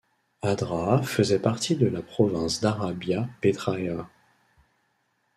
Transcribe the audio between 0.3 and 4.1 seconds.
Adraa faisait partie de la province d'Arabia Petræa.